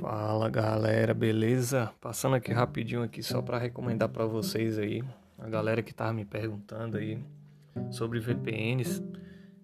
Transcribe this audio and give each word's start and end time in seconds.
Fala 0.00 0.48
galera, 0.48 1.12
beleza? 1.12 1.92
Passando 2.00 2.34
aqui 2.34 2.50
rapidinho 2.52 3.02
aqui 3.02 3.22
só 3.22 3.42
para 3.42 3.58
recomendar 3.58 4.08
para 4.08 4.24
vocês 4.24 4.78
aí, 4.78 5.04
a 5.38 5.46
galera 5.46 5.82
que 5.82 5.92
tava 5.92 6.14
me 6.14 6.24
perguntando 6.24 6.96
aí 6.96 7.22
sobre 7.90 8.18
VPNs, 8.18 9.04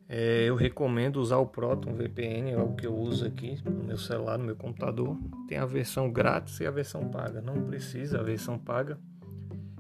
é, 0.07 0.45
eu 0.45 0.55
recomendo 0.55 1.17
usar 1.17 1.39
o 1.39 1.47
Proton 1.47 1.95
VPN, 1.95 2.51
é 2.51 2.59
o 2.59 2.75
que 2.75 2.87
eu 2.87 2.95
uso 2.95 3.27
aqui 3.27 3.59
no 3.65 3.83
meu 3.83 3.97
celular, 3.97 4.37
no 4.37 4.45
meu 4.45 4.57
computador. 4.57 5.17
Tem 5.49 5.57
a 5.57 5.65
versão 5.65 6.13
grátis 6.13 6.61
e 6.61 6.67
a 6.67 6.71
versão 6.71 7.09
paga. 7.09 7.41
Não 7.41 7.63
precisa 7.63 8.21
a 8.21 8.23
versão 8.23 8.59
paga. 8.59 8.99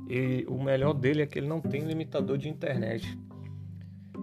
E 0.08 0.46
o 0.48 0.58
melhor 0.58 0.94
dele 0.94 1.20
é 1.20 1.26
que 1.26 1.38
ele 1.38 1.48
não 1.48 1.60
tem 1.60 1.82
limitador 1.82 2.38
de 2.38 2.48
internet, 2.48 3.18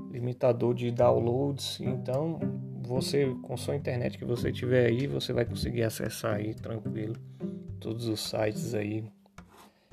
limitador 0.09 0.73
de 0.73 0.89
downloads. 0.89 1.79
Então 1.79 2.39
você 2.83 3.35
com 3.41 3.55
sua 3.55 3.75
internet 3.75 4.17
que 4.17 4.25
você 4.25 4.51
tiver 4.51 4.87
aí, 4.87 5.07
você 5.07 5.33
vai 5.33 5.45
conseguir 5.45 5.83
acessar 5.83 6.35
aí 6.35 6.53
tranquilo 6.53 7.15
todos 7.79 8.07
os 8.07 8.19
sites 8.21 8.73
aí. 8.73 9.03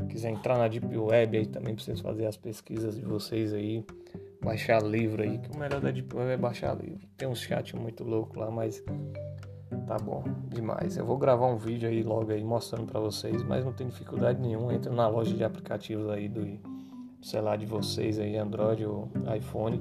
Quiser 0.08 0.30
entrar 0.30 0.56
na 0.56 0.66
Deep 0.66 0.96
Web 0.96 1.36
aí 1.36 1.46
também 1.46 1.74
precisa 1.74 2.02
fazer 2.02 2.26
as 2.26 2.36
pesquisas 2.36 2.96
de 2.96 3.02
vocês 3.02 3.52
aí, 3.52 3.84
baixar 4.42 4.82
livro 4.82 5.22
aí, 5.22 5.38
que 5.38 5.54
o 5.54 5.58
melhor 5.58 5.80
da 5.80 5.90
Deep 5.90 6.14
Web 6.14 6.30
é 6.30 6.36
baixar 6.36 6.74
livro. 6.74 7.06
Tem 7.16 7.28
um 7.28 7.34
chat 7.34 7.76
muito 7.76 8.02
louco 8.02 8.38
lá, 8.38 8.50
mas 8.50 8.82
tá 9.86 9.98
bom 9.98 10.24
demais. 10.48 10.96
Eu 10.96 11.04
vou 11.04 11.18
gravar 11.18 11.46
um 11.46 11.58
vídeo 11.58 11.88
aí 11.88 12.02
logo 12.02 12.32
aí 12.32 12.42
mostrando 12.42 12.86
para 12.86 12.98
vocês, 12.98 13.42
mas 13.42 13.64
não 13.64 13.72
tem 13.72 13.88
dificuldade 13.88 14.40
nenhuma. 14.40 14.74
Entra 14.74 14.92
na 14.92 15.06
loja 15.06 15.34
de 15.36 15.44
aplicativos 15.44 16.08
aí 16.08 16.28
do 16.28 16.58
celular 17.20 17.56
de 17.56 17.66
vocês 17.66 18.18
aí, 18.18 18.36
Android 18.36 18.84
ou 18.86 19.08
iPhone. 19.36 19.80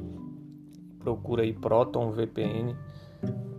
Procura 1.00 1.44
aí 1.44 1.54
Proton 1.54 2.12
VPN 2.12 2.76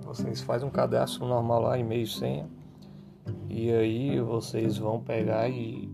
vocês 0.02 0.40
fazem 0.40 0.66
um 0.66 0.70
cadastro 0.70 1.26
normal 1.26 1.62
lá, 1.62 1.78
e-mail, 1.78 2.06
senha. 2.06 2.48
E 3.48 3.70
aí 3.70 4.20
vocês 4.20 4.78
vão 4.78 5.00
pegar 5.00 5.48
e 5.48 5.90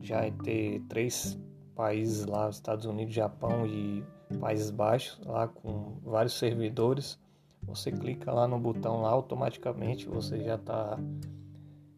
já 0.00 0.30
ter 0.42 0.80
três 0.88 1.38
países 1.74 2.26
lá, 2.26 2.48
Estados 2.48 2.84
Unidos, 2.84 3.14
Japão 3.14 3.66
e 3.66 4.04
Países 4.38 4.70
Baixos, 4.70 5.20
lá 5.26 5.48
com 5.48 5.98
vários 6.02 6.34
servidores. 6.34 7.18
Você 7.62 7.90
clica 7.90 8.30
lá 8.32 8.46
no 8.46 8.58
botão 8.58 9.02
lá, 9.02 9.10
automaticamente 9.10 10.06
você 10.06 10.42
já 10.42 10.56
está 10.56 10.98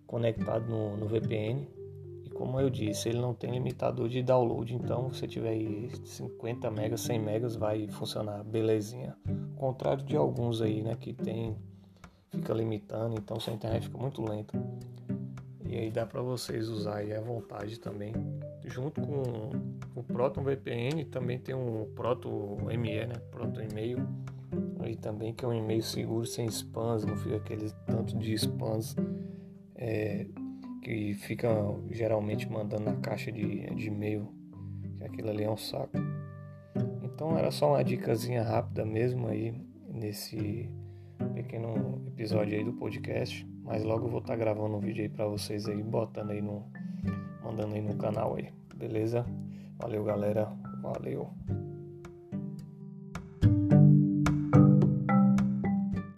conectado 0.06 0.68
no, 0.68 0.96
no 0.96 1.06
VPN 1.06 1.66
como 2.36 2.60
eu 2.60 2.68
disse, 2.68 3.08
ele 3.08 3.18
não 3.18 3.32
tem 3.32 3.50
limitador 3.50 4.08
de 4.08 4.22
download, 4.22 4.74
então 4.74 5.10
se 5.12 5.26
tiver 5.26 5.50
aí 5.50 5.90
50 6.04 6.70
megas, 6.70 7.00
100 7.00 7.18
megas 7.18 7.56
vai 7.56 7.88
funcionar 7.88 8.44
belezinha. 8.44 9.16
Contrário 9.56 10.04
de 10.04 10.16
alguns 10.16 10.60
aí, 10.60 10.82
né, 10.82 10.94
que 10.94 11.12
tem 11.12 11.56
fica 12.30 12.52
limitando, 12.52 13.16
então 13.16 13.40
sua 13.40 13.54
internet 13.54 13.84
fica 13.84 13.98
muito 13.98 14.22
lenta. 14.22 14.56
E 15.64 15.76
aí 15.76 15.90
dá 15.90 16.06
para 16.06 16.22
vocês 16.22 16.68
usar 16.68 16.98
aí 16.98 17.12
à 17.12 17.20
vontade 17.20 17.80
também. 17.80 18.12
Junto 18.64 19.00
com 19.00 19.50
o 19.94 20.02
Proton 20.02 20.42
VPN 20.42 21.04
também 21.06 21.38
tem 21.38 21.54
um 21.54 21.90
Proto 21.94 22.28
ME, 22.66 23.06
né, 23.06 23.14
Proto 23.30 23.60
e-mail. 23.60 24.06
Aí 24.78 24.94
também 24.94 25.32
que 25.32 25.44
é 25.44 25.48
um 25.48 25.54
e-mail 25.54 25.82
seguro 25.82 26.26
sem 26.26 26.46
spams, 26.46 27.04
não 27.04 27.16
fica 27.16 27.36
aquele 27.36 27.70
tanto 27.86 28.16
de 28.16 28.34
spams. 28.34 28.94
É, 29.74 30.26
que 30.86 31.14
ficam 31.14 31.82
geralmente 31.90 32.48
mandando 32.48 32.84
na 32.84 32.96
caixa 32.96 33.32
de, 33.32 33.68
de 33.74 33.88
e-mail, 33.88 34.32
que 34.98 35.04
aquilo 35.04 35.30
ali 35.30 35.42
é 35.42 35.50
um 35.50 35.56
saco. 35.56 35.98
Então 37.16 37.38
era 37.38 37.50
só 37.50 37.70
uma 37.70 37.82
dicasinha 37.82 38.42
rápida 38.42 38.84
mesmo 38.84 39.26
aí 39.26 39.54
nesse 39.88 40.68
pequeno 41.32 42.02
episódio 42.08 42.58
aí 42.58 42.62
do 42.62 42.74
podcast, 42.74 43.48
mas 43.64 43.82
logo 43.82 44.04
eu 44.04 44.10
vou 44.10 44.20
estar 44.20 44.34
tá 44.34 44.38
gravando 44.38 44.76
um 44.76 44.80
vídeo 44.80 45.00
aí 45.02 45.08
para 45.08 45.26
vocês 45.26 45.66
aí, 45.66 45.82
botando 45.82 46.32
aí 46.32 46.42
no 46.42 46.70
mandando 47.42 47.74
aí 47.74 47.80
no 47.80 47.96
canal 47.96 48.36
aí. 48.36 48.52
Beleza? 48.74 49.24
Valeu, 49.78 50.04
galera. 50.04 50.52
Valeu. 50.82 51.30